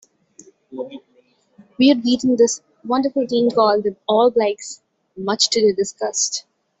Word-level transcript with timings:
We'd 1.77 2.01
beaten 2.01 2.35
this 2.35 2.63
wonderful 2.83 3.27
team 3.27 3.51
called 3.51 3.83
the 3.83 3.95
All 4.07 4.31
Blacks, 4.31 4.81
much 5.15 5.51
to 5.51 5.61
their 5.61 5.73
disgust. 5.75 6.45